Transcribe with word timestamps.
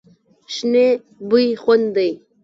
شنې 0.53 0.87
بوی 1.29 1.47
خوند 1.61 1.87
دی. 1.95 2.11